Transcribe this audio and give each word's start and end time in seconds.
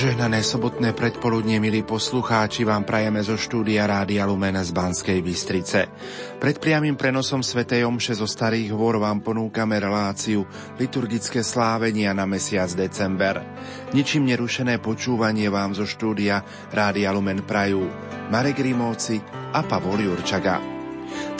Požehnané 0.00 0.40
sobotné 0.40 0.96
predpoludnie, 0.96 1.60
milí 1.60 1.84
poslucháči, 1.84 2.64
vám 2.64 2.88
prajeme 2.88 3.20
zo 3.20 3.36
štúdia 3.36 3.84
Rádia 3.84 4.24
Lumen 4.24 4.56
z 4.56 4.72
Banskej 4.72 5.20
Bystrice. 5.20 5.92
Pred 6.40 6.56
priamým 6.56 6.96
prenosom 6.96 7.44
Sv. 7.44 7.68
Omše 7.68 8.16
zo 8.16 8.24
Starých 8.24 8.72
hôr 8.72 8.96
vám 8.96 9.20
ponúkame 9.20 9.76
reláciu 9.76 10.48
liturgické 10.80 11.44
slávenia 11.44 12.16
na 12.16 12.24
mesiac 12.24 12.72
december. 12.72 13.44
Ničím 13.92 14.24
nerušené 14.24 14.80
počúvanie 14.80 15.52
vám 15.52 15.76
zo 15.76 15.84
štúdia 15.84 16.48
Rádia 16.72 17.12
Lumen 17.12 17.44
prajú 17.44 17.84
Marek 18.32 18.56
Rimóci 18.64 19.20
a 19.52 19.60
Pavol 19.60 20.00
Jurčaga. 20.00 20.79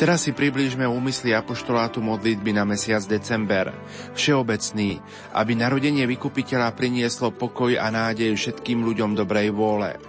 Teraz 0.00 0.24
si 0.24 0.32
priblížme 0.32 0.88
úmysly 0.88 1.36
apoštolátu 1.36 2.00
modlitby 2.00 2.56
na 2.56 2.64
mesiac 2.64 3.04
december. 3.04 3.68
Všeobecný, 4.16 4.96
aby 5.36 5.52
narodenie 5.52 6.08
vykupiteľa 6.08 6.72
prinieslo 6.72 7.36
pokoj 7.36 7.76
a 7.76 7.92
nádej 7.92 8.32
všetkým 8.32 8.80
ľuďom 8.80 9.12
dobrej 9.12 9.52
vôle. 9.52 10.00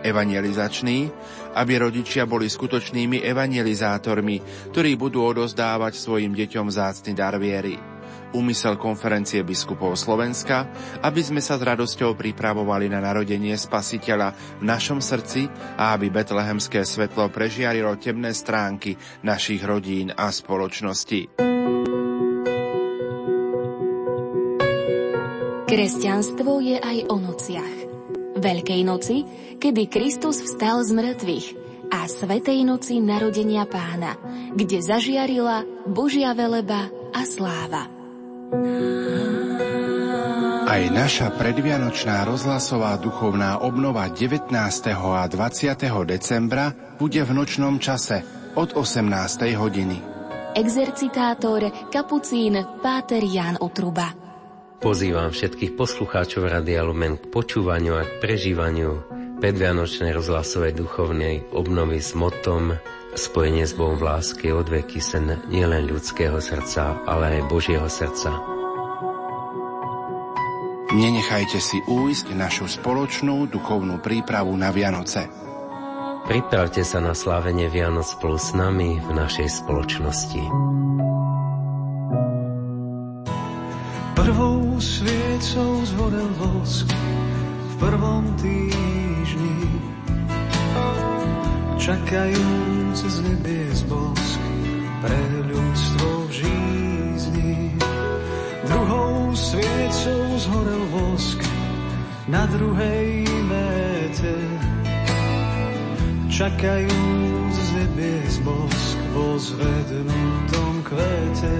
Evangelizačný, 0.00 1.10
aby 1.58 1.72
rodičia 1.82 2.24
boli 2.24 2.46
skutočnými 2.48 3.20
evangelizátormi, 3.26 4.70
ktorí 4.70 4.96
budú 4.96 5.26
odozdávať 5.26 5.98
svojim 5.98 6.32
deťom 6.32 6.70
zácny 6.70 7.12
dar 7.12 7.36
viery 7.36 7.89
úmysel 8.32 8.78
konferencie 8.78 9.42
biskupov 9.42 9.98
Slovenska, 9.98 10.68
aby 11.02 11.20
sme 11.22 11.42
sa 11.42 11.58
s 11.58 11.66
radosťou 11.66 12.14
pripravovali 12.14 12.90
na 12.90 13.02
narodenie 13.02 13.54
Spasiteľa 13.54 14.60
v 14.60 14.64
našom 14.64 15.02
srdci 15.02 15.50
a 15.78 15.94
aby 15.94 16.10
betlehemské 16.10 16.82
svetlo 16.86 17.30
prežiarilo 17.30 17.94
temné 17.98 18.34
stránky 18.34 18.94
našich 19.26 19.62
rodín 19.62 20.14
a 20.14 20.30
spoločnosti. 20.30 21.50
Kresťanstvo 25.70 26.58
je 26.58 26.82
aj 26.82 26.98
o 27.06 27.16
nociach. 27.22 27.76
Veľkej 28.42 28.80
noci, 28.82 29.22
kedy 29.62 29.86
Kristus 29.86 30.42
vstal 30.42 30.82
z 30.82 30.90
mŕtvych 30.90 31.46
a 31.94 32.10
Svetej 32.10 32.66
noci 32.66 32.98
narodenia 32.98 33.66
pána, 33.70 34.18
kde 34.54 34.82
zažiarila 34.82 35.62
Božia 35.86 36.34
veleba 36.34 36.90
a 37.14 37.22
sláva. 37.22 37.99
Aj 40.70 40.82
naša 40.90 41.30
predvianočná 41.38 42.26
rozhlasová 42.26 42.98
duchovná 42.98 43.62
obnova 43.62 44.10
19. 44.10 44.50
a 44.90 45.22
20. 45.30 45.30
decembra 46.02 46.74
bude 46.98 47.22
v 47.22 47.30
nočnom 47.30 47.78
čase 47.78 48.26
od 48.58 48.74
18. 48.74 49.54
hodiny. 49.54 50.02
Exercitátor, 50.58 51.70
kapucín, 51.94 52.58
páter 52.82 53.22
Jan 53.22 53.54
Utruba. 53.62 54.10
Pozývam 54.82 55.30
všetkých 55.30 55.78
poslucháčov 55.78 56.50
Radia 56.50 56.82
Lumen 56.82 57.22
k 57.22 57.30
počúvaniu 57.30 57.94
a 57.94 58.02
k 58.02 58.18
prežívaniu 58.18 59.19
predvianočnej 59.40 60.12
rozhlasovej 60.12 60.76
duchovnej 60.76 61.48
obnovy 61.56 61.98
s 61.98 62.12
motom 62.12 62.76
Spojenie 63.10 63.66
s 63.66 63.74
Bohom 63.74 63.98
v 63.98 64.06
láske 64.06 64.54
od 64.54 64.70
veky 64.70 65.02
sen 65.02 65.42
nielen 65.50 65.90
ľudského 65.90 66.38
srdca, 66.38 67.02
ale 67.10 67.42
aj 67.42 67.50
Božieho 67.50 67.90
srdca. 67.90 68.30
Nenechajte 70.94 71.58
si 71.58 71.82
újsť 71.90 72.38
našu 72.38 72.70
spoločnú 72.70 73.50
duchovnú 73.50 73.98
prípravu 73.98 74.54
na 74.54 74.70
Vianoce. 74.70 75.26
Pripravte 76.30 76.86
sa 76.86 77.02
na 77.02 77.10
slávenie 77.10 77.66
Vianoc 77.66 78.06
spolu 78.06 78.38
s 78.38 78.54
nami 78.54 79.02
v 79.02 79.10
našej 79.10 79.48
spoločnosti. 79.50 80.42
Prvou 84.14 84.78
sviecou 84.78 85.82
zhorel 85.82 86.30
vosk 86.38 86.86
v 87.66 87.74
prvom 87.82 88.22
týždni 88.38 89.09
čakajú 91.90 92.50
z 92.94 93.16
nebies 93.26 93.82
bosk 93.90 94.40
pre 95.02 95.22
ľudstvo 95.42 96.08
v 96.28 96.30
žízni. 96.38 97.54
Druhou 98.68 99.34
sviecou 99.34 100.22
zhorel 100.38 100.84
vosk 100.94 101.40
na 102.30 102.46
druhej 102.46 103.26
méte. 103.50 104.36
Čakajúc 106.30 107.54
z 107.58 107.68
nebies 107.74 108.34
bosk 108.46 108.98
vo 109.10 109.34
zvednutom 109.34 110.72
kvete. 110.86 111.58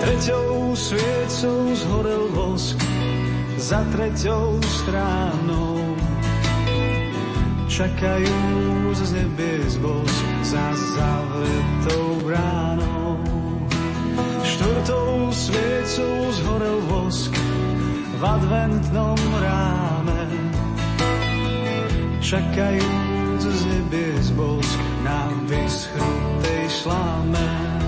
Treťou 0.00 0.74
sviecou 0.74 1.60
zhorel 1.78 2.24
vosk 2.34 2.80
za 3.60 3.84
treťou 3.92 4.56
stránou 4.64 5.76
čakajú 7.68 8.40
z 8.96 9.00
nebies 9.20 9.76
bosk 9.80 10.24
za 10.44 10.64
zavretou 10.74 12.24
bránou. 12.24 13.20
Štvrtou 14.44 15.28
sviecou 15.32 16.16
zhorel 16.40 16.78
vosk 16.88 17.32
v 18.16 18.22
adventnom 18.24 19.20
ráme. 19.40 20.20
Čakajú 22.24 22.92
z 23.40 23.60
nebies 23.64 24.28
bosk 24.36 24.80
na 25.04 25.28
vyschnutej 25.48 26.64
šláme. 26.68 27.79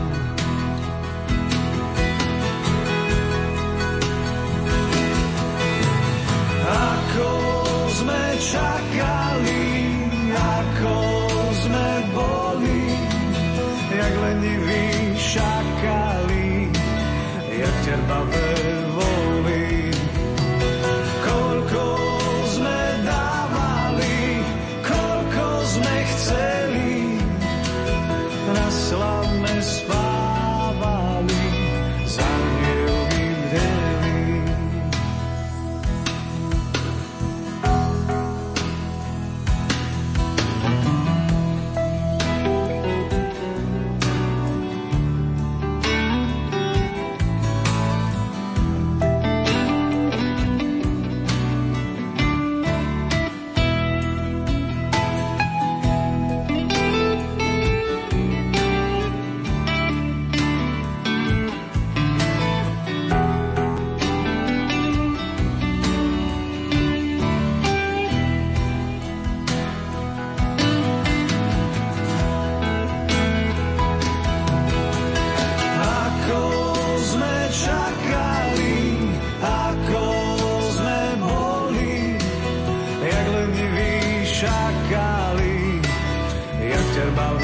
about 87.12 87.42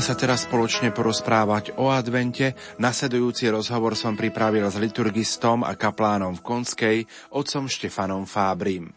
Poďme 0.00 0.16
sa 0.16 0.24
teraz 0.24 0.48
spoločne 0.48 0.88
porozprávať 0.96 1.76
o 1.76 1.92
advente. 1.92 2.56
Nasledujúci 2.80 3.52
rozhovor 3.52 3.92
som 3.92 4.16
pripravil 4.16 4.64
s 4.64 4.80
liturgistom 4.80 5.60
a 5.60 5.76
kaplánom 5.76 6.40
v 6.40 6.40
Konskej, 6.40 6.98
otcom 7.28 7.68
Štefanom 7.68 8.24
Fábrim. 8.24 8.96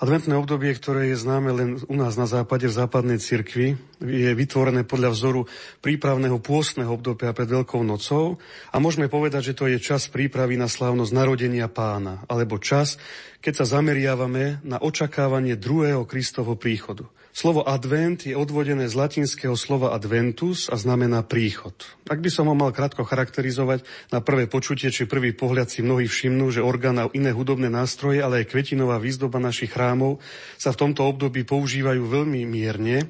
Adventné 0.00 0.32
obdobie, 0.40 0.72
ktoré 0.72 1.12
je 1.12 1.20
známe 1.20 1.52
len 1.52 1.68
u 1.84 1.96
nás 2.00 2.16
na 2.16 2.24
západe, 2.24 2.64
v 2.64 2.72
západnej 2.80 3.20
cirkvi, 3.20 3.76
je 4.00 4.30
vytvorené 4.32 4.88
podľa 4.88 5.12
vzoru 5.12 5.44
prípravného 5.84 6.40
pôstneho 6.40 6.96
obdobia 6.96 7.36
pred 7.36 7.52
Veľkou 7.52 7.84
nocou 7.84 8.40
a 8.72 8.80
môžeme 8.80 9.12
povedať, 9.12 9.52
že 9.52 9.56
to 9.60 9.68
je 9.68 9.76
čas 9.76 10.08
prípravy 10.08 10.56
na 10.56 10.72
slávnosť 10.72 11.12
narodenia 11.12 11.68
pána, 11.68 12.24
alebo 12.24 12.56
čas, 12.56 12.96
keď 13.44 13.52
sa 13.60 13.76
zameriavame 13.76 14.64
na 14.64 14.80
očakávanie 14.80 15.60
druhého 15.60 16.08
Kristovho 16.08 16.56
príchodu. 16.56 17.04
Slovo 17.36 17.68
advent 17.68 18.24
je 18.24 18.32
odvodené 18.32 18.88
z 18.88 18.96
latinského 18.96 19.60
slova 19.60 19.92
adventus 19.92 20.72
a 20.72 20.80
znamená 20.80 21.20
príchod. 21.20 21.76
Ak 22.08 22.24
by 22.24 22.32
som 22.32 22.48
ho 22.48 22.56
mal 22.56 22.72
krátko 22.72 23.04
charakterizovať, 23.04 23.84
na 24.08 24.24
prvé 24.24 24.48
počutie 24.48 24.88
či 24.88 25.04
prvý 25.04 25.36
pohľad 25.36 25.68
si 25.68 25.84
mnohí 25.84 26.08
všimnú, 26.08 26.48
že 26.48 26.64
orgán 26.64 26.96
a 26.96 27.12
iné 27.12 27.36
hudobné 27.36 27.68
nástroje, 27.68 28.24
ale 28.24 28.40
aj 28.40 28.56
kvetinová 28.56 28.96
výzdoba 28.96 29.36
našich 29.36 29.68
chrámov 29.68 30.16
sa 30.56 30.72
v 30.72 30.80
tomto 30.80 31.04
období 31.04 31.44
používajú 31.44 32.08
veľmi 32.08 32.48
mierne, 32.48 33.04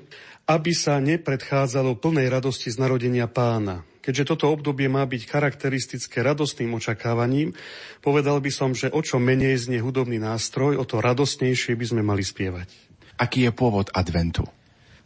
aby 0.51 0.75
sa 0.75 0.99
nepredchádzalo 0.99 1.95
plnej 1.95 2.27
radosti 2.27 2.75
z 2.75 2.83
narodenia 2.83 3.31
pána. 3.31 3.87
Keďže 4.03 4.35
toto 4.35 4.51
obdobie 4.51 4.91
má 4.91 5.07
byť 5.07 5.23
charakteristické 5.23 6.27
radostným 6.27 6.75
očakávaním, 6.75 7.55
povedal 8.03 8.43
by 8.43 8.51
som, 8.51 8.75
že 8.75 8.91
o 8.91 8.99
čo 9.07 9.23
menej 9.23 9.55
znie 9.71 9.79
hudobný 9.79 10.19
nástroj, 10.19 10.83
o 10.83 10.85
to 10.87 10.99
radostnejšie 10.99 11.79
by 11.79 11.87
sme 11.95 12.03
mali 12.03 12.27
spievať. 12.27 12.86
Aký 13.17 13.49
je 13.49 13.53
pôvod 13.53 13.89
adventu? 13.97 14.45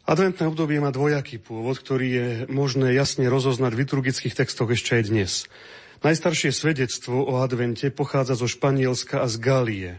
Adventné 0.02 0.50
obdobie 0.50 0.82
má 0.82 0.90
dvojaký 0.90 1.38
pôvod, 1.38 1.78
ktorý 1.78 2.08
je 2.10 2.28
možné 2.50 2.98
jasne 2.98 3.30
rozoznať 3.30 3.70
v 3.70 3.80
liturgických 3.86 4.34
textoch 4.34 4.66
ešte 4.74 4.98
aj 4.98 5.02
dnes. 5.06 5.32
Najstaršie 6.02 6.50
svedectvo 6.50 7.22
o 7.22 7.38
advente 7.38 7.86
pochádza 7.94 8.34
zo 8.34 8.50
Španielska 8.50 9.22
a 9.22 9.30
z 9.30 9.36
Galie, 9.38 9.92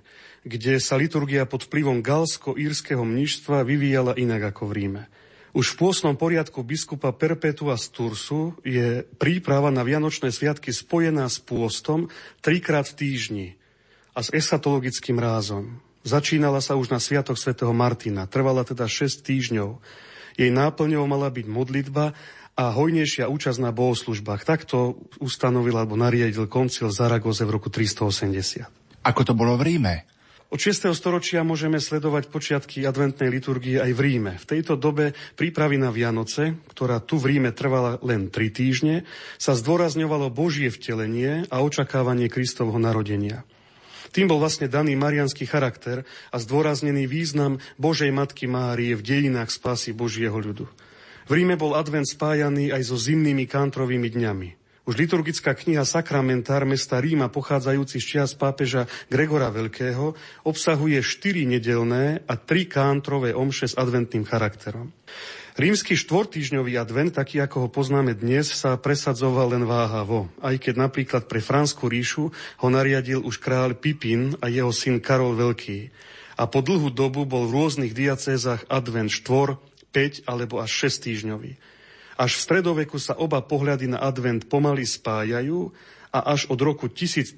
kde 0.44 0.84
sa 0.84 1.00
liturgia 1.00 1.48
pod 1.48 1.64
vplyvom 1.70 2.04
galsko-írskeho 2.04 3.00
mníštva 3.00 3.64
vyvíjala 3.64 4.20
inak 4.20 4.52
ako 4.52 4.68
v 4.68 4.76
Ríme. 4.76 5.04
Už 5.56 5.72
v 5.72 5.80
pôsnom 5.80 6.20
poriadku 6.20 6.68
biskupa 6.68 7.16
Perpetua 7.16 7.80
z 7.80 7.86
Tursu 7.96 8.60
je 8.68 9.08
príprava 9.16 9.72
na 9.72 9.88
Vianočné 9.88 10.36
sviatky 10.36 10.76
spojená 10.76 11.32
s 11.32 11.40
pôstom 11.40 12.12
trikrát 12.44 12.92
v 12.92 12.98
týždni 12.98 13.48
a 14.12 14.20
s 14.20 14.34
esatologickým 14.36 15.16
rázom. 15.16 15.80
Začínala 16.02 16.66
sa 16.66 16.74
už 16.74 16.90
na 16.90 16.98
Sviatok 16.98 17.38
svätého 17.38 17.70
Martina, 17.78 18.26
trvala 18.26 18.66
teda 18.66 18.90
6 18.90 19.22
týždňov. 19.22 19.78
Jej 20.34 20.50
náplňou 20.50 21.06
mala 21.06 21.30
byť 21.30 21.46
modlitba 21.46 22.18
a 22.58 22.64
hojnejšia 22.74 23.30
účasť 23.30 23.60
na 23.62 23.70
bohoslužbách. 23.70 24.42
Takto 24.42 24.98
ustanovil 25.22 25.78
alebo 25.78 25.94
nariadil 25.94 26.50
koncil 26.50 26.90
Zaragoze 26.90 27.46
v 27.46 27.54
roku 27.54 27.70
380. 27.70 28.66
Ako 29.06 29.22
to 29.22 29.34
bolo 29.38 29.54
v 29.62 29.76
Ríme? 29.76 29.96
Od 30.52 30.60
6. 30.60 30.92
storočia 30.92 31.48
môžeme 31.48 31.80
sledovať 31.80 32.28
počiatky 32.28 32.84
adventnej 32.84 33.32
liturgie 33.32 33.80
aj 33.80 33.96
v 33.96 34.04
Ríme. 34.04 34.36
V 34.36 34.50
tejto 34.52 34.76
dobe 34.76 35.16
prípravy 35.40 35.80
na 35.80 35.96
Vianoce, 35.96 36.60
ktorá 36.76 37.00
tu 37.00 37.16
v 37.16 37.38
Ríme 37.38 37.56
trvala 37.56 38.04
len 38.04 38.28
tri 38.28 38.52
týždne, 38.52 39.08
sa 39.40 39.56
zdôrazňovalo 39.56 40.28
Božie 40.28 40.68
vtelenie 40.68 41.48
a 41.48 41.64
očakávanie 41.64 42.28
Kristovho 42.28 42.76
narodenia. 42.84 43.48
Tým 44.12 44.28
bol 44.28 44.44
vlastne 44.44 44.68
daný 44.68 45.00
marianský 45.00 45.48
charakter 45.48 46.04
a 46.30 46.38
zdôraznený 46.38 47.08
význam 47.08 47.64
Božej 47.80 48.12
Matky 48.12 48.46
Márie 48.46 48.92
v 48.96 49.04
dejinách 49.04 49.56
spásy 49.56 49.96
Božieho 49.96 50.36
ľudu. 50.36 50.68
V 51.28 51.32
Ríme 51.32 51.56
bol 51.56 51.80
advent 51.80 52.04
spájaný 52.04 52.76
aj 52.76 52.92
so 52.92 53.00
zimnými 53.00 53.48
kantrovými 53.48 54.12
dňami. 54.12 54.50
Už 54.82 54.98
liturgická 54.98 55.54
kniha 55.54 55.86
Sakramentár 55.86 56.66
mesta 56.66 56.98
Ríma, 56.98 57.30
pochádzajúci 57.30 58.02
z 58.02 58.06
čias 58.06 58.34
pápeža 58.34 58.90
Gregora 59.08 59.54
Veľkého, 59.54 60.18
obsahuje 60.44 61.00
štyri 61.06 61.46
nedelné 61.46 62.26
a 62.26 62.34
tri 62.36 62.66
kántrové 62.66 63.32
omše 63.32 63.72
s 63.72 63.78
adventným 63.78 64.26
charakterom. 64.26 64.90
Rímsky 65.60 66.00
štvortýžňový 66.00 66.80
advent, 66.80 67.12
taký 67.12 67.44
ako 67.44 67.68
ho 67.68 67.70
poznáme 67.70 68.16
dnes, 68.16 68.48
sa 68.56 68.80
presadzoval 68.80 69.52
len 69.52 69.68
váhavo, 69.68 70.32
aj 70.40 70.56
keď 70.56 70.88
napríklad 70.88 71.28
pre 71.28 71.44
Fransku 71.44 71.92
ríšu 71.92 72.32
ho 72.32 72.68
nariadil 72.72 73.20
už 73.20 73.44
kráľ 73.44 73.76
Pipin 73.76 74.40
a 74.40 74.48
jeho 74.48 74.72
syn 74.72 75.04
Karol 75.04 75.36
Veľký. 75.36 75.92
A 76.40 76.48
po 76.48 76.64
dlhú 76.64 76.88
dobu 76.88 77.28
bol 77.28 77.52
v 77.52 77.56
rôznych 77.60 77.92
diacézach 77.92 78.64
advent 78.72 79.12
štvor, 79.12 79.60
5 79.92 80.24
alebo 80.24 80.64
až 80.64 80.88
6 80.88 81.12
týždňový. 81.12 81.60
Až 82.16 82.32
v 82.40 82.44
stredoveku 82.48 82.96
sa 82.96 83.20
oba 83.20 83.44
pohľady 83.44 83.92
na 83.92 84.00
advent 84.00 84.48
pomaly 84.48 84.88
spájajú 84.88 85.68
a 86.16 86.32
až 86.32 86.48
od 86.48 86.64
roku 86.64 86.88
1570 86.88 87.36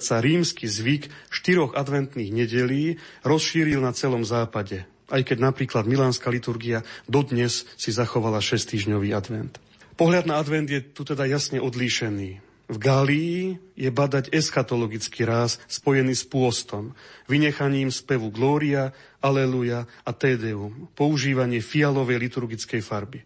sa 0.00 0.16
rímsky 0.16 0.64
zvyk 0.64 1.12
štyroch 1.28 1.76
adventných 1.76 2.32
nedelí 2.32 2.96
rozšíril 3.20 3.84
na 3.84 3.92
celom 3.92 4.24
západe 4.24 4.88
aj 5.12 5.22
keď 5.28 5.38
napríklad 5.44 5.84
milánska 5.84 6.32
liturgia 6.32 6.80
dodnes 7.04 7.68
si 7.76 7.92
zachovala 7.92 8.40
6-týždňový 8.40 9.12
advent. 9.12 9.60
Pohľad 10.00 10.24
na 10.24 10.40
advent 10.40 10.66
je 10.72 10.80
tu 10.80 11.04
teda 11.04 11.28
jasne 11.28 11.60
odlíšený. 11.60 12.40
V 12.72 12.76
Gálii 12.80 13.60
je 13.76 13.90
badať 13.92 14.32
eschatologický 14.32 15.28
ráz 15.28 15.60
spojený 15.68 16.16
s 16.16 16.24
pôstom, 16.24 16.96
vynechaním 17.28 17.92
spevu 17.92 18.32
Glória, 18.32 18.96
Aleluja 19.20 19.84
a 19.84 20.10
Tedeum, 20.16 20.88
používanie 20.96 21.60
fialovej 21.60 22.16
liturgickej 22.16 22.80
farby. 22.80 23.20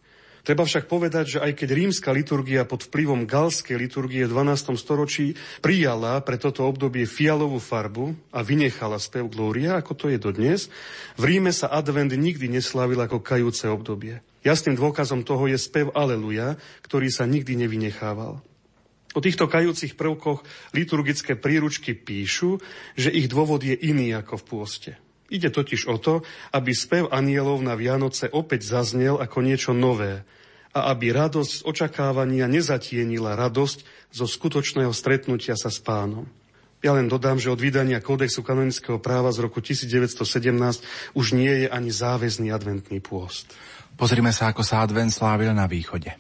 Treba 0.47 0.63
však 0.63 0.87
povedať, 0.87 1.25
že 1.27 1.39
aj 1.43 1.59
keď 1.59 1.69
rímska 1.75 2.15
liturgia 2.15 2.63
pod 2.63 2.87
vplyvom 2.87 3.27
galskej 3.27 3.75
liturgie 3.75 4.23
v 4.23 4.31
12. 4.31 4.79
storočí 4.79 5.35
prijala 5.59 6.23
pre 6.23 6.39
toto 6.39 6.63
obdobie 6.63 7.03
fialovú 7.03 7.59
farbu 7.59 8.15
a 8.31 8.47
vynechala 8.47 9.03
spev 9.03 9.27
Glória, 9.27 9.75
ako 9.75 9.99
to 9.99 10.07
je 10.07 10.23
dodnes, 10.23 10.71
v 11.19 11.23
Ríme 11.27 11.51
sa 11.51 11.67
advent 11.67 12.15
nikdy 12.15 12.47
neslavil 12.47 13.03
ako 13.03 13.27
kajúce 13.27 13.67
obdobie. 13.67 14.23
Jasným 14.47 14.79
dôkazom 14.79 15.27
toho 15.27 15.51
je 15.51 15.59
spev 15.59 15.91
Aleluja, 15.99 16.55
ktorý 16.87 17.11
sa 17.11 17.27
nikdy 17.27 17.67
nevynechával. 17.67 18.39
O 19.19 19.25
týchto 19.25 19.51
kajúcich 19.51 19.99
prvkoch 19.99 20.47
liturgické 20.71 21.35
príručky 21.35 21.99
píšu, 21.99 22.63
že 22.95 23.11
ich 23.11 23.27
dôvod 23.27 23.67
je 23.67 23.75
iný 23.75 24.15
ako 24.15 24.39
v 24.39 24.47
pôste. 24.47 24.93
Ide 25.27 25.51
totiž 25.51 25.91
o 25.91 25.99
to, 25.99 26.15
aby 26.55 26.71
spev 26.71 27.11
anielov 27.11 27.59
na 27.63 27.75
Vianoce 27.75 28.31
opäť 28.31 28.67
zaznel 28.67 29.19
ako 29.19 29.39
niečo 29.43 29.73
nové 29.75 30.23
a 30.77 30.93
aby 30.93 31.11
radosť 31.11 31.51
z 31.51 31.65
očakávania 31.65 32.47
nezatienila 32.47 33.33
radosť 33.35 34.13
zo 34.13 34.29
skutočného 34.29 34.93
stretnutia 34.93 35.57
sa 35.57 35.73
s 35.73 35.81
pánom. 35.81 36.29
Ja 36.85 36.93
len 36.93 37.09
dodám, 37.09 37.41
že 37.41 37.49
od 37.49 37.59
vydania 37.59 38.05
Kódexu 38.05 38.45
kanonického 38.45 39.01
práva 39.01 39.33
z 39.33 39.41
roku 39.41 39.65
1917 39.65 40.21
už 41.17 41.27
nie 41.33 41.65
je 41.65 41.67
ani 41.73 41.89
záväzný 41.89 42.53
adventný 42.53 43.01
pôst. 43.01 43.49
Pozrime 43.97 44.31
sa, 44.31 44.53
ako 44.53 44.61
sa 44.61 44.85
advent 44.85 45.09
slávil 45.09 45.57
na 45.57 45.65
východe. 45.65 46.13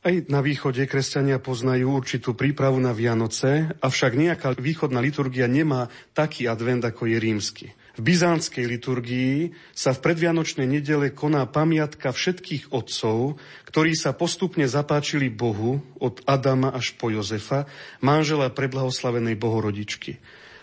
Aj 0.00 0.14
na 0.32 0.40
východe 0.40 0.86
kresťania 0.88 1.42
poznajú 1.42 1.92
určitú 1.92 2.32
prípravu 2.32 2.80
na 2.80 2.96
Vianoce, 2.96 3.68
avšak 3.84 4.16
nejaká 4.16 4.56
východná 4.56 5.02
liturgia 5.02 5.44
nemá 5.44 5.92
taký 6.16 6.48
advent, 6.48 6.80
ako 6.86 7.04
je 7.04 7.18
rímsky. 7.20 7.66
V 8.00 8.08
byzantskej 8.16 8.64
liturgii 8.64 9.52
sa 9.76 9.92
v 9.92 10.00
predvianočnej 10.00 10.64
nedele 10.64 11.12
koná 11.12 11.44
pamiatka 11.44 12.16
všetkých 12.16 12.72
otcov, 12.72 13.36
ktorí 13.68 13.92
sa 13.92 14.16
postupne 14.16 14.64
zapáčili 14.64 15.28
Bohu 15.28 15.84
od 16.00 16.24
Adama 16.24 16.72
až 16.72 16.96
po 16.96 17.12
Jozefa, 17.12 17.68
manžela 18.00 18.48
preblahoslavenej 18.48 19.36
bohorodičky. 19.36 20.16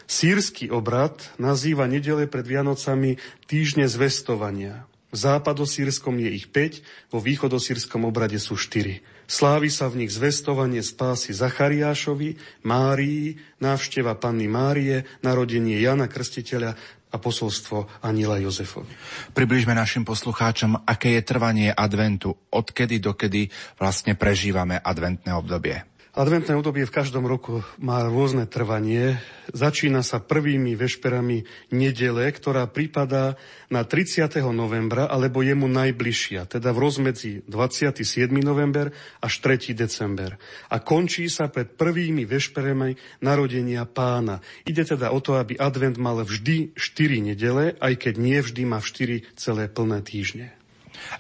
Sírsky 0.10 0.74
obrad 0.74 1.30
nazýva 1.38 1.86
nedele 1.86 2.26
pred 2.26 2.42
Vianocami 2.42 3.22
týždne 3.46 3.86
zvestovania. 3.86 4.90
V 5.14 5.22
západosírskom 5.22 6.18
je 6.18 6.42
ich 6.42 6.50
5, 6.50 7.14
vo 7.14 7.22
východosírskom 7.22 8.02
obrade 8.02 8.42
sú 8.42 8.58
4. 8.58 8.98
Slávi 9.28 9.68
sa 9.68 9.92
v 9.92 10.04
nich 10.04 10.12
zvestovanie 10.12 10.80
spásy 10.80 11.36
Zachariášovi, 11.36 12.40
Márii, 12.64 13.36
návšteva 13.60 14.16
Panny 14.16 14.48
Márie, 14.48 15.04
narodenie 15.20 15.80
Jana 15.84 16.08
Krstiteľa 16.08 16.80
a 17.12 17.16
posolstvo 17.16 18.04
Aniela 18.04 18.38
Jozefovi. 18.38 18.92
Približme 19.32 19.72
našim 19.72 20.04
poslucháčom, 20.04 20.84
aké 20.84 21.16
je 21.18 21.22
trvanie 21.24 21.70
adventu, 21.72 22.36
odkedy 22.52 23.00
dokedy 23.00 23.48
vlastne 23.80 24.14
prežívame 24.20 24.76
adventné 24.80 25.32
obdobie. 25.32 25.97
Adventné 26.18 26.58
obdobie 26.58 26.82
v 26.82 26.98
každom 26.98 27.30
roku 27.30 27.62
má 27.78 28.02
rôzne 28.02 28.50
trvanie. 28.50 29.22
Začína 29.54 30.02
sa 30.02 30.18
prvými 30.18 30.74
vešperami 30.74 31.46
nedele, 31.70 32.26
ktorá 32.34 32.66
prípada 32.66 33.38
na 33.70 33.86
30. 33.86 34.26
novembra 34.50 35.06
alebo 35.06 35.46
jemu 35.46 35.70
najbližšia, 35.70 36.50
teda 36.50 36.74
v 36.74 36.82
rozmedzi 36.82 37.46
27. 37.46 38.34
november 38.42 38.90
až 39.22 39.34
3. 39.46 39.78
december. 39.78 40.42
A 40.74 40.82
končí 40.82 41.30
sa 41.30 41.54
pred 41.54 41.78
prvými 41.78 42.26
vešperami 42.26 43.22
narodenia 43.22 43.86
pána. 43.86 44.42
Ide 44.66 44.98
teda 44.98 45.14
o 45.14 45.22
to, 45.22 45.38
aby 45.38 45.54
advent 45.62 46.02
mal 46.02 46.18
vždy 46.26 46.74
4 46.74 47.30
nedele, 47.30 47.78
aj 47.78 47.94
keď 47.94 48.14
nie 48.18 48.42
vždy 48.42 48.66
má 48.66 48.82
4 48.82 49.38
celé 49.38 49.70
plné 49.70 50.02
týždne. 50.02 50.50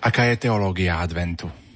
Aká 0.02 0.26
je 0.34 0.42
teológia 0.42 0.98
adventu? 0.98 1.67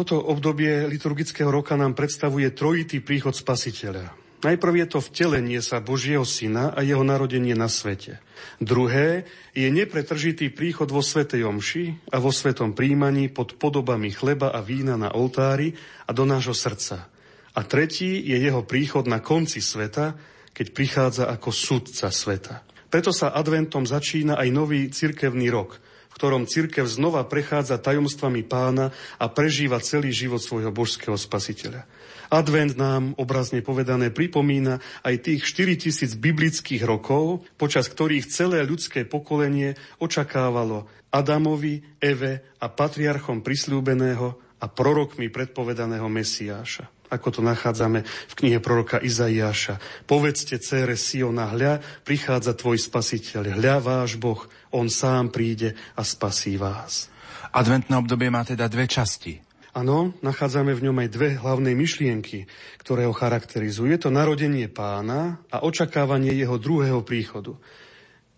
Toto 0.00 0.16
obdobie 0.16 0.88
liturgického 0.88 1.52
roka 1.52 1.76
nám 1.76 1.92
predstavuje 1.92 2.48
trojitý 2.56 3.04
príchod 3.04 3.36
spasiteľa. 3.36 4.08
Najprv 4.40 4.74
je 4.80 4.86
to 4.88 5.04
vtelenie 5.04 5.60
sa 5.60 5.76
Božieho 5.84 6.24
Syna 6.24 6.72
a 6.72 6.80
jeho 6.80 7.04
narodenie 7.04 7.52
na 7.52 7.68
svete. 7.68 8.16
Druhé 8.64 9.28
je 9.52 9.68
nepretržitý 9.68 10.56
príchod 10.56 10.88
vo 10.88 11.04
Svetej 11.04 11.44
Omši 11.44 12.08
a 12.08 12.16
vo 12.16 12.32
Svetom 12.32 12.72
príjmaní 12.72 13.28
pod 13.28 13.60
podobami 13.60 14.08
chleba 14.08 14.48
a 14.48 14.64
vína 14.64 14.96
na 14.96 15.12
oltári 15.12 15.76
a 16.08 16.16
do 16.16 16.24
nášho 16.24 16.56
srdca. 16.56 17.04
A 17.52 17.60
tretí 17.60 18.24
je 18.24 18.40
jeho 18.40 18.64
príchod 18.64 19.04
na 19.04 19.20
konci 19.20 19.60
sveta, 19.60 20.16
keď 20.56 20.66
prichádza 20.72 21.24
ako 21.28 21.52
sudca 21.52 22.08
sveta. 22.08 22.64
Preto 22.88 23.12
sa 23.12 23.36
adventom 23.36 23.84
začína 23.84 24.40
aj 24.40 24.48
nový 24.48 24.88
cirkevný 24.88 25.52
rok– 25.52 25.76
ktorom 26.20 26.44
cirkev 26.44 26.84
znova 26.84 27.24
prechádza 27.24 27.80
tajomstvami 27.80 28.44
pána 28.44 28.92
a 29.16 29.32
prežíva 29.32 29.80
celý 29.80 30.12
život 30.12 30.44
svojho 30.44 30.68
božského 30.68 31.16
spasiteľa. 31.16 31.88
Advent 32.28 32.76
nám, 32.76 33.16
obrazne 33.16 33.64
povedané, 33.64 34.12
pripomína 34.12 34.84
aj 35.00 35.14
tých 35.24 35.48
4000 35.48 36.20
biblických 36.20 36.84
rokov, 36.84 37.48
počas 37.56 37.88
ktorých 37.88 38.28
celé 38.28 38.60
ľudské 38.68 39.08
pokolenie 39.08 39.80
očakávalo 39.96 40.84
Adamovi, 41.08 41.80
Eve 41.96 42.52
a 42.60 42.68
patriarchom 42.68 43.40
prislúbeného 43.40 44.60
a 44.60 44.68
prorokmi 44.68 45.32
predpovedaného 45.32 46.04
Mesiáša 46.12 46.99
ako 47.10 47.28
to 47.28 47.40
nachádzame 47.42 48.06
v 48.06 48.34
knihe 48.38 48.62
proroka 48.62 49.02
Izaiáša. 49.02 50.06
Povedzte 50.06 50.62
cére 50.62 50.94
Siona, 50.94 51.50
hľa, 51.50 51.82
prichádza 52.06 52.54
tvoj 52.54 52.78
spasiteľ, 52.78 53.58
hľa 53.58 53.76
váš 53.82 54.16
Boh, 54.16 54.40
on 54.70 54.86
sám 54.86 55.34
príde 55.34 55.74
a 55.98 56.06
spasí 56.06 56.54
vás. 56.54 57.10
Adventné 57.50 57.98
obdobie 57.98 58.30
má 58.30 58.46
teda 58.46 58.70
dve 58.70 58.86
časti. 58.86 59.42
Áno, 59.70 60.14
nachádzame 60.18 60.74
v 60.74 60.90
ňom 60.90 60.96
aj 60.98 61.08
dve 61.14 61.28
hlavné 61.38 61.78
myšlienky, 61.78 62.50
ktoré 62.82 63.06
ho 63.06 63.14
charakterizujú. 63.14 63.86
Je 63.86 64.02
to 64.02 64.10
narodenie 64.10 64.66
pána 64.66 65.38
a 65.46 65.62
očakávanie 65.62 66.34
jeho 66.34 66.58
druhého 66.58 67.06
príchodu. 67.06 67.54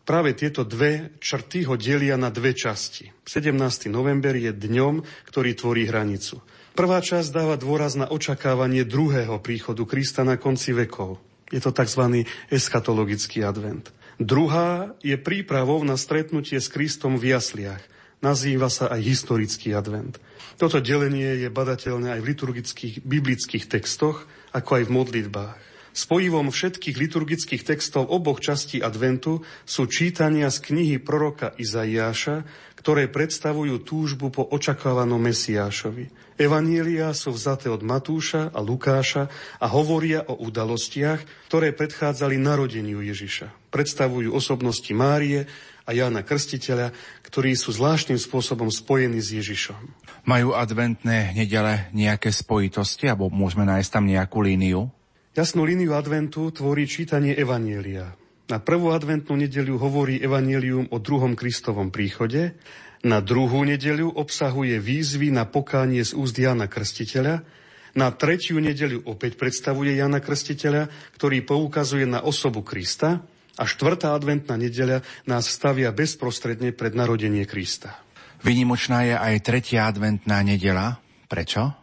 Práve 0.03 0.37
tieto 0.37 0.67
dve 0.67 1.15
črty 1.23 1.65
ho 1.71 1.79
delia 1.79 2.21
na 2.21 2.29
dve 2.29 2.53
časti. 2.53 3.09
17. 3.25 3.55
november 3.89 4.35
je 4.37 4.53
dňom, 4.53 5.01
ktorý 5.31 5.57
tvorí 5.57 5.89
hranicu. 5.89 6.43
Prvá 6.73 7.05
časť 7.05 7.37
dáva 7.37 7.61
dôraz 7.61 8.01
na 8.01 8.09
očakávanie 8.09 8.89
druhého 8.89 9.37
príchodu 9.45 9.85
Krista 9.85 10.25
na 10.25 10.41
konci 10.41 10.73
vekov. 10.73 11.21
Je 11.53 11.61
to 11.61 11.69
tzv. 11.69 12.25
eschatologický 12.49 13.45
advent. 13.45 13.93
Druhá 14.17 14.97
je 15.05 15.13
prípravou 15.21 15.85
na 15.85 16.01
stretnutie 16.01 16.57
s 16.57 16.73
Kristom 16.73 17.21
v 17.21 17.37
jasliach. 17.37 17.85
Nazýva 18.25 18.73
sa 18.73 18.89
aj 18.89 19.05
historický 19.05 19.77
advent. 19.77 20.17
Toto 20.57 20.81
delenie 20.81 21.45
je 21.45 21.53
badateľné 21.53 22.17
aj 22.17 22.21
v 22.25 22.29
liturgických 22.33 22.95
biblických 23.05 23.69
textoch, 23.69 24.25
ako 24.57 24.71
aj 24.81 24.85
v 24.89 24.95
modlitbách. 24.97 25.72
Spojivom 25.93 26.49
všetkých 26.49 26.97
liturgických 26.97 27.69
textov 27.69 28.09
oboch 28.09 28.41
častí 28.41 28.81
adventu 28.81 29.45
sú 29.69 29.85
čítania 29.85 30.49
z 30.49 30.73
knihy 30.73 30.97
proroka 30.97 31.53
Izaiáša, 31.61 32.49
ktoré 32.81 33.13
predstavujú 33.13 33.85
túžbu 33.85 34.33
po 34.33 34.43
očakávanom 34.49 35.21
Mesiášovi. 35.21 36.35
Evanielia 36.41 37.13
sú 37.13 37.37
vzaté 37.37 37.69
od 37.69 37.85
Matúša 37.85 38.51
a 38.51 38.59
Lukáša 38.65 39.29
a 39.61 39.67
hovoria 39.69 40.25
o 40.27 40.41
udalostiach, 40.41 41.47
ktoré 41.53 41.77
predchádzali 41.77 42.41
narodeniu 42.41 43.05
Ježiša. 43.05 43.71
Predstavujú 43.71 44.33
osobnosti 44.33 44.91
Márie 44.97 45.45
a 45.85 45.93
Jána 45.93 46.25
Krstiteľa, 46.25 46.97
ktorí 47.29 47.53
sú 47.53 47.77
zvláštnym 47.77 48.17
spôsobom 48.17 48.73
spojení 48.73 49.21
s 49.21 49.31
Ježišom. 49.31 49.79
Majú 50.25 50.57
adventné 50.57 51.37
nedele 51.37 51.93
nejaké 51.93 52.33
spojitosti, 52.33 53.13
alebo 53.13 53.29
môžeme 53.29 53.69
nájsť 53.69 53.91
tam 53.93 54.09
nejakú 54.09 54.41
líniu? 54.41 54.89
Jasnú 55.33 55.65
líniu 55.65 55.97
adventu 55.97 56.53
tvorí 56.53 56.85
čítanie 56.85 57.33
Evanielia. 57.33 58.13
Na 58.53 58.61
prvú 58.61 58.93
adventnú 58.93 59.33
nedeľu 59.41 59.81
hovorí 59.81 60.21
Evangelium 60.21 60.93
o 60.93 61.01
druhom 61.01 61.33
Kristovom 61.33 61.89
príchode, 61.89 62.53
na 63.01 63.25
druhú 63.25 63.65
nedeľu 63.65 64.13
obsahuje 64.13 64.77
výzvy 64.77 65.33
na 65.33 65.49
pokánie 65.49 66.05
z 66.05 66.13
úst 66.13 66.37
Jana 66.37 66.69
Krstiteľa, 66.69 67.49
na 67.97 68.13
tretiu 68.13 68.61
nedeľu 68.61 69.09
opäť 69.09 69.41
predstavuje 69.41 69.97
Jana 69.97 70.21
Krstiteľa, 70.21 70.93
ktorý 71.17 71.49
poukazuje 71.49 72.05
na 72.05 72.21
osobu 72.21 72.61
Krista 72.61 73.25
a 73.57 73.65
štvrtá 73.65 74.13
adventná 74.13 74.61
nedeľa 74.61 75.01
nás 75.25 75.49
stavia 75.49 75.97
bezprostredne 75.97 76.77
pred 76.77 76.93
narodenie 76.93 77.49
Krista. 77.49 78.05
Vynimočná 78.45 79.09
je 79.09 79.17
aj 79.17 79.49
tretia 79.49 79.89
adventná 79.89 80.45
nedela. 80.45 81.01
Prečo? 81.25 81.82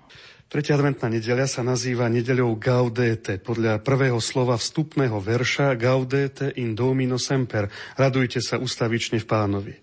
Tretia 0.50 0.82
adventná 0.82 1.14
nedeľa 1.14 1.46
sa 1.46 1.62
nazýva 1.62 2.10
nedeľou 2.10 2.58
Gaudete, 2.58 3.38
podľa 3.38 3.86
prvého 3.86 4.18
slova 4.18 4.58
vstupného 4.58 5.22
verša 5.22 5.78
Gaudete 5.78 6.50
in 6.58 6.74
Domino 6.74 7.22
Semper, 7.22 7.70
radujte 7.94 8.42
sa 8.42 8.58
ustavične 8.58 9.22
v 9.22 9.30
pánovi. 9.30 9.76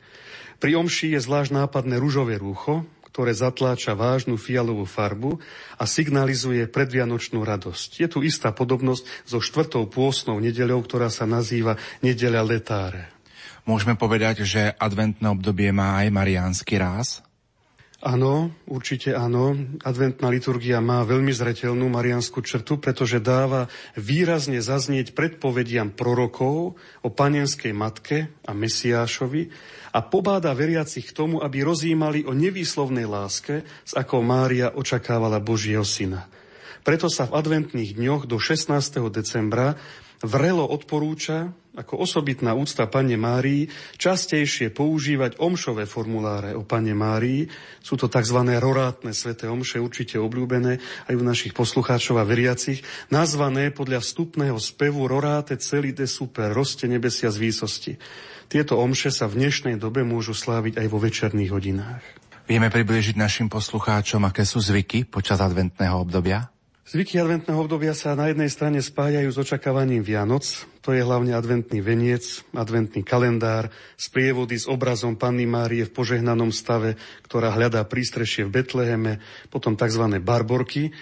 Pri 0.58 0.74
omši 0.74 1.14
je 1.14 1.22
zvlášť 1.22 1.54
nápadné 1.54 2.02
ružové 2.02 2.42
rúcho, 2.42 2.82
ktoré 3.06 3.30
zatláča 3.30 3.94
vážnu 3.94 4.34
fialovú 4.34 4.90
farbu 4.90 5.38
a 5.78 5.86
signalizuje 5.86 6.66
predvianočnú 6.66 7.46
radosť. 7.46 8.02
Je 8.02 8.08
tu 8.10 8.26
istá 8.26 8.50
podobnosť 8.50 9.06
so 9.22 9.38
štvrtou 9.38 9.86
pôsnou 9.86 10.42
nedeľou, 10.42 10.82
ktorá 10.82 11.14
sa 11.14 11.30
nazýva 11.30 11.78
nedeľa 12.02 12.42
letáre. 12.42 13.06
Môžeme 13.70 13.94
povedať, 13.94 14.42
že 14.42 14.74
adventné 14.74 15.30
obdobie 15.30 15.70
má 15.70 16.02
aj 16.02 16.10
mariánsky 16.10 16.74
ráz? 16.74 17.25
Áno, 18.04 18.52
určite 18.68 19.16
áno. 19.16 19.56
Adventná 19.80 20.28
liturgia 20.28 20.84
má 20.84 21.00
veľmi 21.00 21.32
zretelnú 21.32 21.88
marianskú 21.88 22.44
črtu, 22.44 22.76
pretože 22.76 23.24
dáva 23.24 23.72
výrazne 23.96 24.60
zaznieť 24.60 25.16
predpovediam 25.16 25.88
prorokov 25.88 26.76
o 26.76 27.08
panenskej 27.08 27.72
matke 27.72 28.28
a 28.44 28.52
Mesiášovi 28.52 29.48
a 29.96 30.04
pobáda 30.04 30.52
veriacich 30.52 31.08
k 31.08 31.16
tomu, 31.16 31.40
aby 31.40 31.64
rozímali 31.64 32.28
o 32.28 32.36
nevýslovnej 32.36 33.08
láske, 33.08 33.64
s 33.64 33.92
akou 33.96 34.20
Mária 34.20 34.76
očakávala 34.76 35.40
Božieho 35.40 35.84
syna. 35.84 36.28
Preto 36.84 37.08
sa 37.08 37.24
v 37.24 37.40
adventných 37.40 37.96
dňoch 37.96 38.28
do 38.28 38.36
16. 38.36 38.76
decembra 39.08 39.74
vrelo 40.24 40.64
odporúča, 40.64 41.52
ako 41.76 42.00
osobitná 42.00 42.56
úcta 42.56 42.88
Pane 42.88 43.20
Márii, 43.20 43.68
častejšie 44.00 44.72
používať 44.72 45.36
omšové 45.36 45.84
formuláre 45.84 46.56
o 46.56 46.64
Pane 46.64 46.96
Márii. 46.96 47.44
Sú 47.84 48.00
to 48.00 48.08
tzv. 48.08 48.40
rorátne 48.56 49.12
sveté 49.12 49.44
omše, 49.44 49.76
určite 49.76 50.16
obľúbené 50.16 50.80
aj 51.12 51.14
u 51.14 51.22
našich 51.22 51.52
poslucháčov 51.52 52.16
a 52.16 52.24
veriacich, 52.24 52.80
nazvané 53.12 53.68
podľa 53.68 54.00
vstupného 54.00 54.56
spevu 54.56 55.04
Roráte 55.04 55.60
celý 55.60 55.92
de 55.92 56.08
super, 56.08 56.56
roste 56.56 56.88
nebesia 56.88 57.28
z 57.28 57.38
výsosti. 57.44 57.92
Tieto 58.48 58.80
omše 58.80 59.12
sa 59.12 59.28
v 59.28 59.44
dnešnej 59.44 59.76
dobe 59.76 60.00
môžu 60.00 60.32
sláviť 60.32 60.80
aj 60.80 60.86
vo 60.88 60.98
večerných 61.02 61.52
hodinách. 61.52 62.04
Vieme 62.46 62.70
približiť 62.70 63.18
našim 63.18 63.50
poslucháčom, 63.50 64.22
aké 64.22 64.46
sú 64.46 64.62
zvyky 64.62 65.02
počas 65.04 65.42
adventného 65.42 65.98
obdobia? 65.98 66.55
Zvyky 66.86 67.18
adventného 67.18 67.66
obdobia 67.66 67.98
sa 67.98 68.14
na 68.14 68.30
jednej 68.30 68.46
strane 68.46 68.78
spájajú 68.78 69.26
s 69.26 69.42
očakávaním 69.42 70.06
Vianoc, 70.06 70.46
to 70.86 70.94
je 70.94 71.02
hlavne 71.02 71.34
adventný 71.34 71.82
veniec, 71.82 72.46
adventný 72.54 73.02
kalendár, 73.02 73.74
sprievody 73.98 74.54
s 74.54 74.70
obrazom 74.70 75.18
Panny 75.18 75.50
Márie 75.50 75.82
v 75.82 75.90
požehnanom 75.90 76.54
stave, 76.54 76.94
ktorá 77.26 77.50
hľadá 77.50 77.82
prístrešie 77.90 78.46
v 78.46 78.62
Betleheme, 78.62 79.18
potom 79.50 79.74
tzv. 79.74 80.22
barborky. 80.22 80.94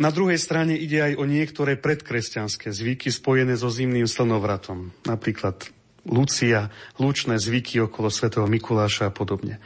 Na 0.00 0.08
druhej 0.08 0.40
strane 0.40 0.80
ide 0.80 1.04
aj 1.04 1.20
o 1.20 1.28
niektoré 1.28 1.76
predkresťanské 1.76 2.72
zvyky 2.72 3.12
spojené 3.12 3.52
so 3.60 3.68
zimným 3.68 4.08
slnovratom, 4.08 4.96
napríklad 5.04 5.68
Lucia, 6.08 6.72
lučné 6.96 7.36
zvyky 7.36 7.84
okolo 7.84 8.08
svätého 8.08 8.48
Mikuláša 8.48 9.12
a 9.12 9.14
podobne. 9.14 9.60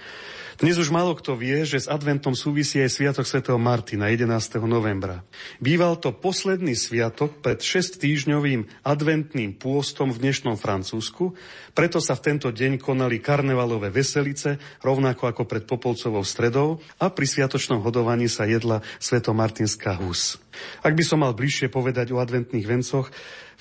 Dnes 0.57 0.81
už 0.81 0.89
málo 0.89 1.13
kto 1.13 1.37
vie, 1.37 1.69
že 1.69 1.85
s 1.85 1.85
adventom 1.85 2.33
súvisí 2.33 2.81
aj 2.81 2.89
Sviatok 2.89 3.29
svätého 3.29 3.61
Martina 3.61 4.09
11. 4.09 4.57
novembra. 4.65 5.21
Býval 5.61 6.01
to 6.01 6.17
posledný 6.17 6.73
sviatok 6.73 7.45
pred 7.45 7.61
6 7.61 8.01
týždňovým 8.01 8.65
adventným 8.81 9.53
pôstom 9.61 10.09
v 10.09 10.25
dnešnom 10.25 10.57
Francúzsku, 10.57 11.37
preto 11.77 12.01
sa 12.01 12.17
v 12.17 12.25
tento 12.33 12.49
deň 12.49 12.81
konali 12.81 13.21
karnevalové 13.21 13.93
veselice, 13.93 14.57
rovnako 14.81 15.29
ako 15.29 15.43
pred 15.45 15.69
Popolcovou 15.69 16.25
stredou 16.25 16.81
a 16.97 17.13
pri 17.13 17.29
sviatočnom 17.29 17.85
hodovaní 17.85 18.25
sa 18.25 18.49
jedla 18.49 18.81
svetomartinská 18.97 20.01
hus. 20.01 20.41
Ak 20.81 20.97
by 20.97 21.05
som 21.05 21.21
mal 21.21 21.37
bližšie 21.37 21.69
povedať 21.69 22.17
o 22.17 22.21
adventných 22.25 22.65
vencoch, 22.65 23.13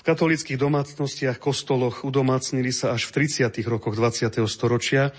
katolických 0.06 0.54
domácnostiach, 0.54 1.42
kostoloch 1.42 2.06
udomácnili 2.06 2.70
sa 2.70 2.94
až 2.94 3.10
v 3.10 3.26
30. 3.26 3.50
rokoch 3.66 3.98
20. 3.98 4.38
storočia, 4.46 5.10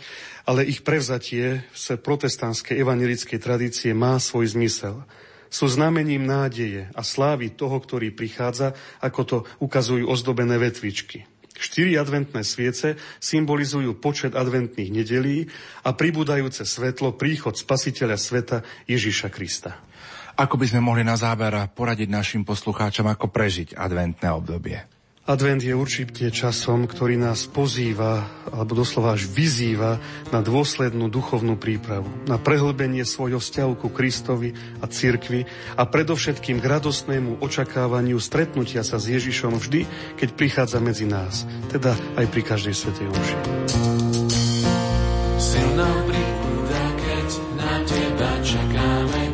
ale 0.48 0.64
ich 0.64 0.80
prevzatie 0.88 1.68
v 1.68 2.00
protestantskej 2.00 2.80
evangelickej 2.80 3.36
tradície 3.44 3.92
má 3.92 4.16
svoj 4.16 4.56
zmysel. 4.56 5.04
Sú 5.52 5.68
znamením 5.68 6.24
nádeje 6.24 6.88
a 6.96 7.04
slávy 7.04 7.52
toho, 7.52 7.76
ktorý 7.84 8.16
prichádza, 8.16 8.80
ako 9.04 9.22
to 9.28 9.38
ukazujú 9.60 10.08
ozdobené 10.08 10.56
vetvičky. 10.56 11.28
Štyri 11.58 12.00
adventné 12.00 12.48
sviece 12.48 12.96
symbolizujú 13.20 13.98
počet 14.00 14.40
adventných 14.40 14.94
nedelí 15.04 15.52
a 15.84 15.92
pribúdajúce 15.92 16.64
svetlo 16.64 17.18
príchod 17.20 17.60
spasiteľa 17.60 18.16
sveta 18.16 18.58
Ježiša 18.88 19.28
Krista. 19.34 19.84
Ako 20.38 20.54
by 20.54 20.70
sme 20.70 20.86
mohli 20.86 21.02
na 21.02 21.18
záver 21.18 21.58
poradiť 21.74 22.14
našim 22.14 22.46
poslucháčom, 22.46 23.10
ako 23.10 23.34
prežiť 23.34 23.74
adventné 23.74 24.30
obdobie? 24.30 24.78
Advent 25.28 25.60
je 25.60 25.76
určite 25.76 26.30
časom, 26.32 26.88
ktorý 26.88 27.20
nás 27.20 27.50
pozýva, 27.50 28.24
alebo 28.48 28.78
doslova 28.78 29.18
až 29.18 29.28
vyzýva 29.28 30.00
na 30.32 30.40
dôslednú 30.40 31.12
duchovnú 31.12 31.60
prípravu, 31.60 32.08
na 32.30 32.40
prehlbenie 32.40 33.04
svojho 33.04 33.42
vzťahu 33.42 33.74
ku 33.76 33.90
Kristovi 33.92 34.56
a 34.80 34.88
cirkvi 34.88 35.44
a 35.76 35.84
predovšetkým 35.84 36.64
k 36.64 36.70
radostnému 36.70 37.44
očakávaniu 37.44 38.22
stretnutia 38.22 38.88
sa 38.88 39.02
s 39.02 39.12
Ježišom 39.12 39.58
vždy, 39.58 39.84
keď 40.16 40.30
prichádza 40.38 40.80
medzi 40.80 41.04
nás, 41.04 41.44
teda 41.74 41.92
aj 42.16 42.26
pri 42.32 42.42
každej 42.48 42.76
svetej 42.78 43.10
omši. 43.12 43.38
Silná 45.42 45.92
príbuda, 46.08 46.84
keď 47.04 47.28
na 47.60 47.74
teba 47.84 48.32
čakáme, 48.48 49.27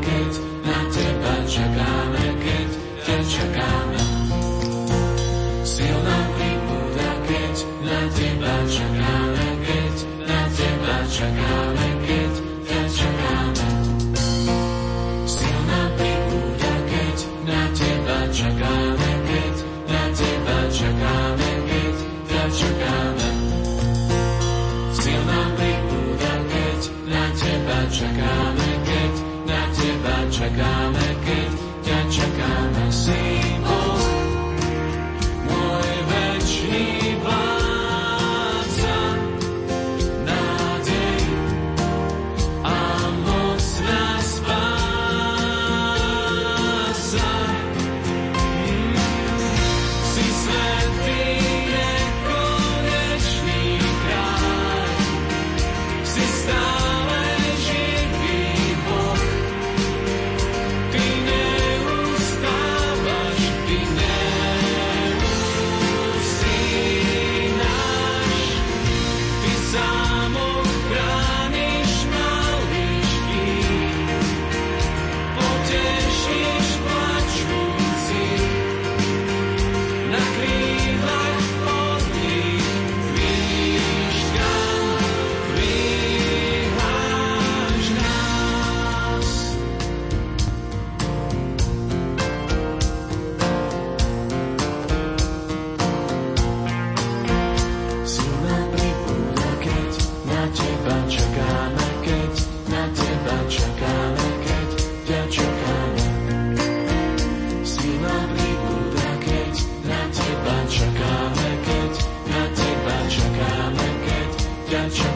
sunshine. 114.90 115.13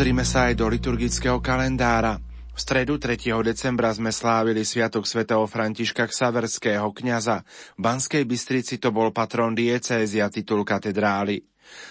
Pozrime 0.00 0.24
sa 0.24 0.48
aj 0.48 0.56
do 0.56 0.64
liturgického 0.64 1.44
kalendára. 1.44 2.16
V 2.56 2.56
stredu 2.56 2.96
3. 2.96 3.20
decembra 3.44 3.92
sme 3.92 4.08
slávili 4.08 4.64
Sviatok 4.64 5.04
svätého 5.04 5.44
Františka 5.44 6.08
Ksaverského 6.08 6.88
kňaza. 6.88 7.44
V 7.76 7.80
Banskej 7.84 8.24
Bystrici 8.24 8.80
to 8.80 8.96
bol 8.96 9.12
patron 9.12 9.52
diecézy 9.52 10.24
a 10.24 10.32
titul 10.32 10.64
katedrály. 10.64 11.44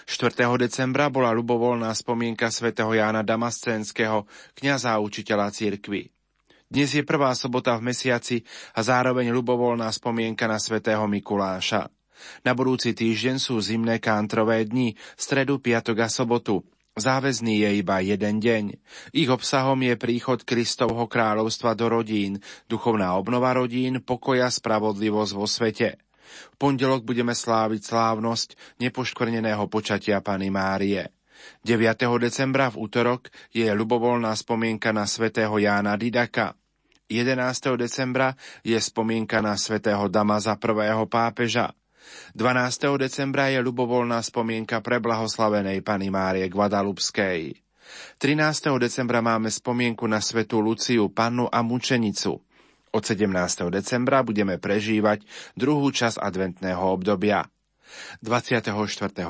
4. 0.10 0.26
decembra 0.58 1.14
bola 1.14 1.30
ľubovoľná 1.38 1.94
spomienka 1.94 2.50
svätého 2.50 2.90
Jána 2.98 3.22
Damascenského, 3.22 4.26
kňaza 4.58 4.98
a 4.98 5.04
učiteľa 5.06 5.54
cirkvy. 5.54 6.10
Dnes 6.66 6.90
je 6.90 7.06
prvá 7.06 7.38
sobota 7.38 7.78
v 7.78 7.94
mesiaci 7.94 8.42
a 8.74 8.82
zároveň 8.82 9.30
ľubovoľná 9.30 9.86
spomienka 9.94 10.50
na 10.50 10.58
svätého 10.58 11.06
Mikuláša. 11.06 11.94
Na 12.42 12.58
budúci 12.58 12.98
týždeň 12.98 13.38
sú 13.38 13.62
zimné 13.62 14.02
kántrové 14.02 14.66
dni, 14.66 14.98
stredu, 15.14 15.62
piatok 15.62 15.98
a 16.02 16.10
sobotu. 16.10 16.66
Záväzný 17.00 17.64
je 17.64 17.70
iba 17.80 18.04
jeden 18.04 18.44
deň. 18.44 18.76
Ich 19.16 19.32
obsahom 19.32 19.80
je 19.80 19.96
príchod 19.96 20.44
Kristovho 20.44 21.08
kráľovstva 21.08 21.74
do 21.74 21.88
rodín, 21.88 22.44
duchovná 22.68 23.16
obnova 23.16 23.56
rodín, 23.56 24.04
pokoja, 24.04 24.52
spravodlivosť 24.52 25.34
vo 25.34 25.48
svete. 25.48 25.98
V 26.54 26.56
pondelok 26.60 27.08
budeme 27.08 27.32
sláviť 27.34 27.82
slávnosť 27.88 28.78
nepoškvrneného 28.84 29.66
počatia 29.72 30.20
Pany 30.20 30.52
Márie. 30.52 31.10
9. 31.64 32.20
decembra 32.20 32.68
v 32.68 32.84
útorok 32.84 33.32
je 33.56 33.66
ľubovoľná 33.72 34.36
spomienka 34.36 34.92
na 34.92 35.08
svätého 35.08 35.56
Jána 35.56 35.96
Didaka. 35.96 36.54
11. 37.10 37.80
decembra 37.80 38.38
je 38.62 38.78
spomienka 38.78 39.42
na 39.42 39.58
svätého 39.58 40.06
Damaza 40.12 40.54
prvého 40.60 41.10
pápeža. 41.10 41.74
12. 42.38 43.02
decembra 43.02 43.50
je 43.52 43.60
ľubovoľná 43.60 44.22
spomienka 44.24 44.80
pre 44.80 45.02
blahoslavenej 45.04 45.84
Pany 45.84 46.08
Márie 46.14 46.48
Guadalupskej. 46.48 47.58
13. 48.22 48.78
decembra 48.78 49.20
máme 49.20 49.50
spomienku 49.50 50.06
na 50.06 50.22
svetú 50.22 50.62
Luciu, 50.62 51.10
pannu 51.10 51.50
a 51.50 51.66
mučenicu. 51.66 52.38
Od 52.90 53.04
17. 53.06 53.30
decembra 53.70 54.26
budeme 54.26 54.58
prežívať 54.58 55.22
druhú 55.54 55.90
časť 55.94 56.18
adventného 56.18 56.82
obdobia. 56.82 57.46
24. 58.20 58.72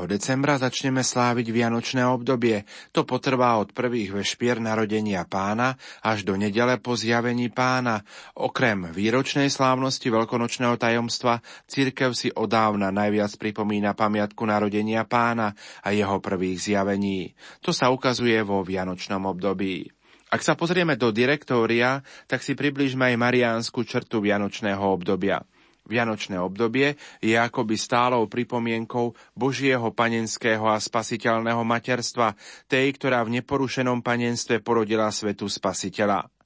decembra 0.09 0.57
začneme 0.57 1.05
sláviť 1.05 1.47
Vianočné 1.49 2.03
obdobie. 2.05 2.65
To 2.95 3.05
potrvá 3.05 3.59
od 3.61 3.71
prvých 3.71 4.15
vešpier 4.17 4.57
narodenia 4.57 5.23
pána 5.27 5.77
až 6.01 6.25
do 6.25 6.33
nedele 6.35 6.79
po 6.79 6.97
zjavení 6.97 7.51
pána. 7.53 8.01
Okrem 8.35 8.89
výročnej 8.89 9.51
slávnosti 9.51 10.09
veľkonočného 10.09 10.75
tajomstva, 10.79 11.43
církev 11.69 12.11
si 12.15 12.33
odávna 12.33 12.89
najviac 12.89 13.35
pripomína 13.37 13.93
pamiatku 13.93 14.43
narodenia 14.47 15.05
pána 15.05 15.53
a 15.83 15.93
jeho 15.93 16.17
prvých 16.19 16.59
zjavení. 16.59 17.33
To 17.61 17.75
sa 17.75 17.93
ukazuje 17.93 18.39
vo 18.41 18.63
Vianočnom 18.65 19.25
období. 19.29 19.89
Ak 20.29 20.45
sa 20.45 20.53
pozrieme 20.53 20.93
do 20.93 21.09
direktória, 21.09 22.05
tak 22.29 22.45
si 22.45 22.53
približme 22.53 23.01
aj 23.09 23.17
mariánsku 23.17 23.81
črtu 23.81 24.21
Vianočného 24.21 24.85
obdobia. 24.85 25.41
Vianočné 25.89 26.37
obdobie 26.37 26.93
je 27.19 27.33
akoby 27.33 27.75
stálou 27.75 28.29
pripomienkou 28.29 29.11
Božieho 29.33 29.89
panenského 29.89 30.69
a 30.69 30.77
spasiteľného 30.77 31.65
materstva, 31.65 32.37
tej, 32.69 32.93
ktorá 32.95 33.25
v 33.25 33.41
neporušenom 33.41 34.05
panenstve 34.05 34.61
porodila 34.61 35.09
svetu 35.09 35.49
spasiteľa. 35.49 36.38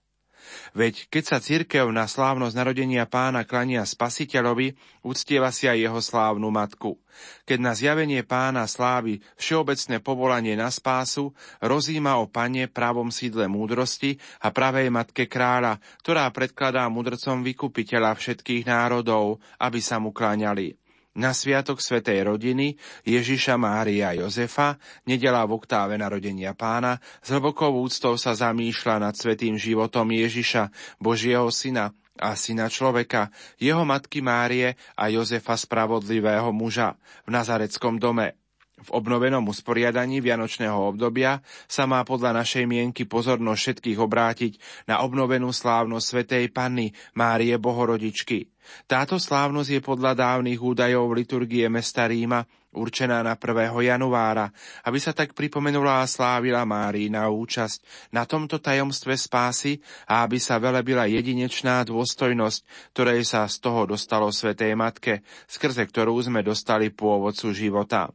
Veď 0.75 1.07
keď 1.07 1.23
sa 1.23 1.37
cirkev 1.39 1.89
na 1.89 2.05
slávnosť 2.05 2.55
narodenia 2.57 3.07
pána 3.07 3.47
klania 3.47 3.87
spasiteľovi, 3.87 4.75
uctieva 5.01 5.49
si 5.49 5.65
aj 5.65 5.77
jeho 5.79 5.99
slávnu 6.03 6.49
matku. 6.49 6.99
Keď 7.45 7.59
na 7.61 7.73
zjavenie 7.77 8.25
pána 8.25 8.65
slávi 8.65 9.21
všeobecné 9.37 10.01
povolanie 10.01 10.57
na 10.57 10.73
spásu, 10.73 11.31
rozíma 11.61 12.17
o 12.19 12.27
pane 12.27 12.65
pravom 12.67 13.13
sídle 13.13 13.45
múdrosti 13.45 14.17
a 14.41 14.49
pravej 14.49 14.89
matke 14.89 15.29
kráľa, 15.29 15.77
ktorá 16.01 16.27
predkladá 16.33 16.89
mudrcom 16.89 17.45
vykupiteľa 17.45 18.17
všetkých 18.17 18.65
národov, 18.65 19.39
aby 19.61 19.79
sa 19.79 20.01
mu 20.01 20.09
kláňali. 20.09 20.82
Na 21.13 21.29
sviatok 21.29 21.77
Svetej 21.77 22.25
rodiny 22.25 22.73
Ježiša 23.05 23.53
Mária 23.53 24.17
Jozefa, 24.17 24.81
nedela 25.05 25.45
v 25.45 25.61
oktáve 25.61 25.93
narodenia 25.93 26.57
pána, 26.57 26.97
s 27.21 27.29
hlbokou 27.29 27.69
úctou 27.85 28.17
sa 28.17 28.33
zamýšľa 28.33 28.95
nad 28.97 29.13
svetým 29.13 29.53
životom 29.53 30.09
Ježiša, 30.09 30.73
Božieho 30.97 31.45
syna 31.53 31.93
a 32.17 32.33
syna 32.37 32.69
človeka, 32.69 33.29
jeho 33.61 33.85
matky 33.85 34.25
Márie 34.25 34.73
a 34.97 35.09
Jozefa 35.09 35.53
spravodlivého 35.53 36.49
muža 36.53 36.97
v 37.25 37.33
Nazareckom 37.33 38.01
dome. 38.01 38.42
V 38.83 38.89
obnovenom 38.91 39.47
usporiadaní 39.47 40.19
Vianočného 40.19 40.75
obdobia 40.75 41.39
sa 41.65 41.87
má 41.87 42.03
podľa 42.03 42.43
našej 42.43 42.67
mienky 42.67 43.07
pozornosť 43.07 43.59
všetkých 43.59 43.99
obrátiť 43.99 44.53
na 44.91 44.99
obnovenú 45.01 45.55
slávnosť 45.55 46.05
Svetej 46.05 46.51
Panny 46.51 46.91
Márie 47.15 47.55
Bohorodičky. 47.55 48.51
Táto 48.87 49.19
slávnosť 49.19 49.69
je 49.79 49.81
podľa 49.83 50.11
dávnych 50.15 50.59
údajov 50.59 51.11
liturgie 51.15 51.67
mesta 51.71 52.07
Ríma 52.07 52.43
určená 52.73 53.21
na 53.21 53.37
1. 53.37 53.69
januára, 53.85 54.49
aby 54.83 54.97
sa 54.97 55.13
tak 55.13 55.37
pripomenula 55.37 56.01
a 56.01 56.09
slávila 56.09 56.65
Márina 56.65 57.29
účasť 57.29 58.09
na 58.09 58.25
tomto 58.25 58.57
tajomstve 58.57 59.13
spásy 59.13 59.79
a 60.09 60.25
aby 60.25 60.41
sa 60.41 60.57
velebila 60.57 61.05
jedinečná 61.05 61.85
dôstojnosť, 61.85 62.59
ktorej 62.97 63.21
sa 63.23 63.45
z 63.45 63.61
toho 63.61 63.85
dostalo 63.85 64.33
Svetej 64.33 64.73
Matke, 64.73 65.21
skrze 65.45 65.85
ktorú 65.85 66.17
sme 66.19 66.41
dostali 66.41 66.89
pôvodcu 66.89 67.53
života. 67.53 68.09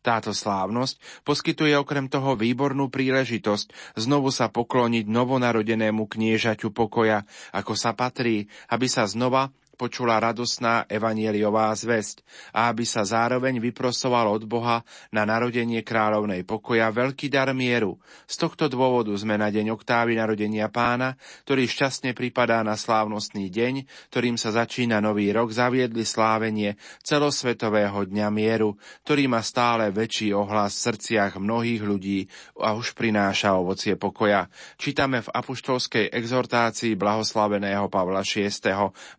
Táto 0.00 0.32
slávnosť 0.32 0.96
poskytuje 1.28 1.76
okrem 1.76 2.08
toho 2.08 2.32
výbornú 2.32 2.88
príležitosť 2.88 4.00
znovu 4.00 4.32
sa 4.32 4.48
pokloniť 4.48 5.04
novonarodenému 5.04 6.08
kniežaťu 6.08 6.72
pokoja, 6.72 7.28
ako 7.52 7.76
sa 7.76 7.92
patrí, 7.92 8.48
aby 8.72 8.88
sa 8.88 9.04
znova 9.04 9.52
počula 9.80 10.20
radosná 10.20 10.84
evanieliová 10.92 11.72
zväzť 11.72 12.20
a 12.52 12.68
aby 12.68 12.84
sa 12.84 13.00
zároveň 13.00 13.56
vyprosoval 13.56 14.28
od 14.28 14.44
Boha 14.44 14.84
na 15.08 15.24
narodenie 15.24 15.80
kráľovnej 15.80 16.44
pokoja 16.44 16.92
veľký 16.92 17.32
dar 17.32 17.48
mieru. 17.56 17.96
Z 18.28 18.44
tohto 18.44 18.68
dôvodu 18.68 19.16
sme 19.16 19.40
na 19.40 19.48
deň 19.48 19.72
oktávy 19.72 20.20
narodenia 20.20 20.68
pána, 20.68 21.16
ktorý 21.48 21.64
šťastne 21.64 22.12
pripadá 22.12 22.60
na 22.60 22.76
slávnostný 22.76 23.48
deň, 23.48 23.88
ktorým 24.12 24.36
sa 24.36 24.52
začína 24.52 25.00
nový 25.00 25.32
rok, 25.32 25.48
zaviedli 25.48 26.04
slávenie 26.04 26.76
celosvetového 27.00 28.04
dňa 28.04 28.28
mieru, 28.28 28.76
ktorý 29.08 29.32
má 29.32 29.40
stále 29.40 29.88
väčší 29.88 30.36
ohlas 30.36 30.76
v 30.76 30.92
srdciach 30.92 31.40
mnohých 31.40 31.80
ľudí 31.80 32.28
a 32.60 32.76
už 32.76 32.92
prináša 32.92 33.56
ovocie 33.56 33.96
pokoja. 33.96 34.52
Čítame 34.76 35.24
v 35.24 35.32
apoštolskej 35.32 36.12
exhortácii 36.12 36.98
blahoslaveného 37.00 37.88
Pavla 37.88 38.20
VI. 38.20 38.52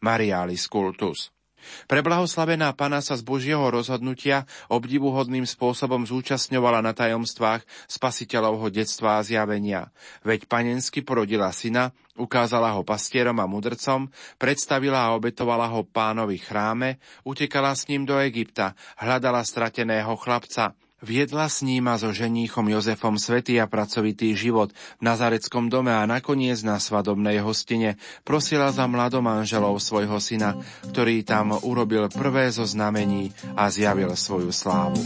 Mariáli 0.05 0.50
Alis 0.51 0.67
Cultus. 0.67 1.31
Preblahoslavená 1.87 2.75
pana 2.75 2.99
sa 2.99 3.15
z 3.15 3.23
Božieho 3.23 3.63
rozhodnutia 3.71 4.43
obdivuhodným 4.67 5.47
spôsobom 5.47 6.03
zúčastňovala 6.03 6.83
na 6.83 6.91
tajomstvách 6.91 7.63
spasiteľovho 7.87 8.67
detstva 8.67 9.15
a 9.15 9.23
zjavenia. 9.23 9.95
Veď 10.27 10.51
panensky 10.51 10.99
porodila 11.07 11.47
syna, 11.55 11.95
ukázala 12.19 12.75
ho 12.75 12.83
pastierom 12.83 13.39
a 13.39 13.47
mudrcom, 13.47 14.11
predstavila 14.35 15.07
a 15.07 15.15
obetovala 15.15 15.71
ho 15.71 15.87
pánovi 15.87 16.35
chráme, 16.35 16.99
utekala 17.23 17.71
s 17.71 17.87
ním 17.87 18.03
do 18.03 18.19
Egypta, 18.19 18.75
hľadala 18.99 19.39
strateného 19.47 20.19
chlapca, 20.19 20.75
Viedla 21.01 21.49
s 21.49 21.65
ním 21.65 21.89
a 21.89 21.97
so 21.97 22.13
ženíchom 22.13 22.69
Jozefom 22.69 23.17
svetý 23.17 23.57
a 23.57 23.65
pracovitý 23.65 24.37
život 24.37 24.69
v 24.69 25.01
Nazareckom 25.01 25.65
dome 25.65 25.89
a 25.89 26.05
nakoniec 26.05 26.61
na 26.61 26.77
svadobnej 26.77 27.41
hostine 27.41 27.97
prosila 28.21 28.69
za 28.69 28.85
mladomanželov 28.85 29.81
svojho 29.81 30.21
syna, 30.21 30.61
ktorý 30.93 31.25
tam 31.25 31.57
urobil 31.57 32.05
prvé 32.13 32.53
zo 32.53 32.69
znamení 32.69 33.33
a 33.57 33.73
zjavil 33.73 34.13
svoju 34.13 34.53
slávu. 34.53 35.01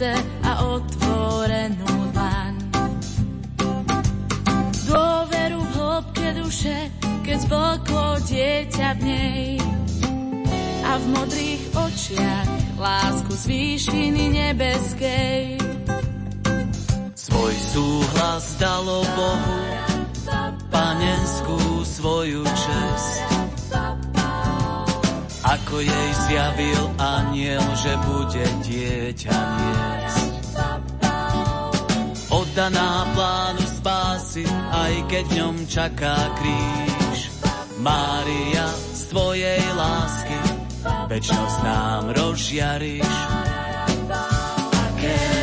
Srdce 0.00 0.16
a 0.40 0.52
otvorenú 0.64 1.92
dlaň. 2.16 2.54
Dôveru 4.88 5.60
v 5.60 5.72
hĺbke 5.76 6.28
duše, 6.40 6.78
keď 7.20 7.36
zblklo 7.44 8.08
dieťa 8.24 8.88
v 8.96 9.00
nej. 9.04 9.44
A 10.88 10.96
v 10.96 11.04
modrých 11.12 11.62
očiach 11.76 12.48
lásku 12.80 13.32
z 13.36 13.44
výšiny 13.44 14.24
nebeskej. 14.32 15.60
Svoj 17.14 17.54
súhlas 17.70 18.56
dalo 18.56 19.04
Bohu, 19.04 19.58
panenskú 20.72 21.84
svoju 21.84 22.42
čest. 22.48 23.29
Ako 25.50 25.82
jej 25.82 26.10
zjavil 26.30 26.94
aniel, 26.94 27.66
že 27.74 27.92
bude 28.06 28.46
dieťa 28.62 29.34
niesť. 29.34 30.30
Oddaná 32.30 33.10
plánu 33.10 33.66
spásy, 33.66 34.46
aj 34.70 34.94
keď 35.10 35.24
ňom 35.42 35.56
čaká 35.66 36.14
kríž. 36.38 37.34
Mária, 37.82 38.70
z 38.94 39.02
tvojej 39.10 39.62
lásky, 39.74 40.38
večnosť 41.10 41.58
nám 41.66 42.14
rozžiariš. 42.14 43.10
Aké 44.70 45.39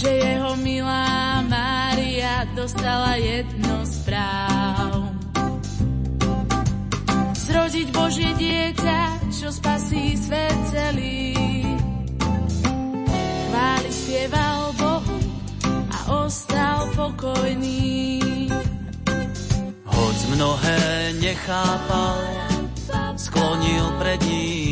Že 0.00 0.16
jeho 0.16 0.56
milá 0.64 1.44
Mária 1.44 2.48
dostala 2.56 3.20
jedno 3.20 3.84
z 3.84 4.08
práv. 4.08 5.12
Zrodiť 7.36 7.86
Božie 7.92 8.32
dieťa, 8.32 9.28
čo 9.28 9.52
spasí 9.52 10.16
svet 10.16 10.56
celý. 10.72 11.36
Chváli 13.52 13.90
spieval 13.92 14.72
Bohu 14.80 15.20
a 15.92 15.98
ostal 16.24 16.88
pokojný. 16.96 18.24
Hoď 19.84 20.18
mnohé 20.32 20.80
nechápal, 21.20 22.16
sklonil 23.20 23.84
pred 24.00 24.20
ním 24.24 24.69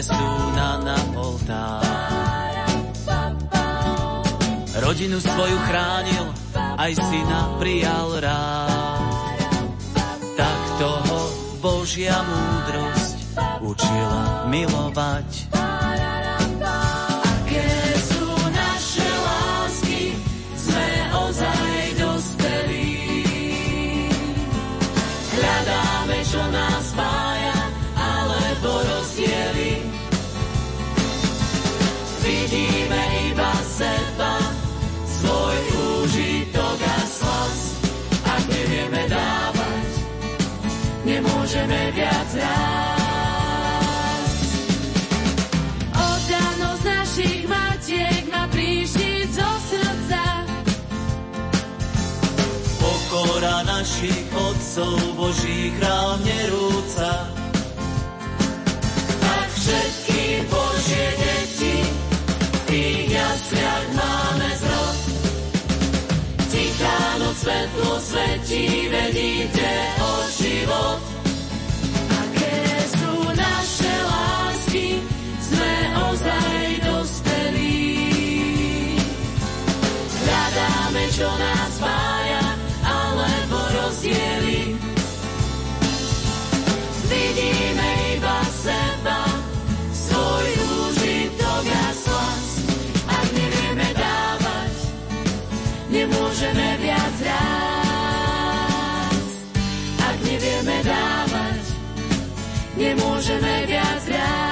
pestúna 0.00 0.80
na 0.80 0.96
oltár. 1.12 1.84
Rodinu 4.80 5.20
svoju 5.20 5.58
chránil, 5.68 6.24
aj 6.56 6.92
syna 6.96 7.60
prijal 7.60 8.08
rád. 8.16 9.36
Tak 10.40 10.60
toho 10.80 11.18
Božia 11.60 12.16
múdrosť 12.16 13.16
učila 13.60 14.48
milovať. 14.48 15.52
Aké 17.20 17.68
sú 18.00 18.24
naše 18.56 19.10
otcov 54.70 55.02
Boží 55.18 55.74
chrám 55.74 56.22
nerúca. 56.22 57.26
Tak 59.18 59.48
všetky 59.58 60.46
Božie 60.46 61.08
deti, 61.18 61.76
tých 62.70 63.10
jasliach 63.10 63.86
máme 63.98 64.50
zrod. 64.62 64.98
Tichá 66.54 66.98
noc 67.18 67.34
svetlo 67.34 67.92
svetí, 67.98 68.66
vedíte 68.94 69.70
o 69.98 70.12
život. 70.38 70.98
Aké 72.14 72.62
sú 72.94 73.14
naše 73.26 73.94
lásky, 74.06 74.88
sme 75.50 75.74
ozaj 76.14 76.62
dospelí. 76.86 77.90
Hľadáme, 80.14 81.02
čo 81.10 81.26
nás 81.26 81.70
spája, 81.74 82.09
nemôžeme 102.90 103.70
viac 103.70 104.02
rásť. 104.10 104.42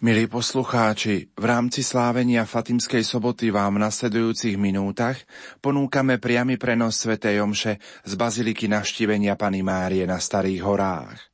Milí 0.00 0.26
poslucháči, 0.26 1.28
v 1.36 1.44
rámci 1.44 1.86
slávenia 1.86 2.48
Fatimskej 2.48 3.06
soboty 3.06 3.52
vám 3.54 3.78
v 3.78 3.86
nasledujúcich 3.86 4.56
minútach 4.58 5.20
ponúkame 5.62 6.18
priamy 6.18 6.58
prenos 6.58 6.98
Sv. 6.98 7.20
Jomše 7.20 7.78
z 8.02 8.12
Baziliky 8.18 8.66
naštívenia 8.66 9.38
Pany 9.38 9.62
Márie 9.62 10.08
na 10.08 10.18
Starých 10.18 10.66
horách. 10.66 11.29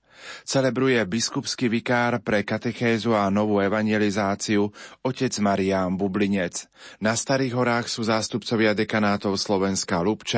Celebruje 0.46 1.02
biskupský 1.02 1.66
vikár 1.66 2.22
pre 2.22 2.46
katechézu 2.46 3.18
a 3.18 3.26
novú 3.34 3.58
evangelizáciu 3.58 4.70
otec 5.02 5.34
Marián 5.42 5.98
Bublinec. 5.98 6.70
Na 7.02 7.18
Starých 7.18 7.50
horách 7.50 7.90
sú 7.90 8.06
zástupcovia 8.06 8.70
dekanátov 8.70 9.42
Slovenska 9.42 9.98
Lubča 9.98 10.34